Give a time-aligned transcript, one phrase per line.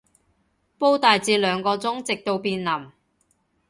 [0.79, 2.89] 煲大致兩個鐘，直到變腍